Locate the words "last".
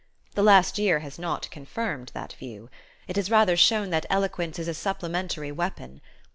0.41-0.79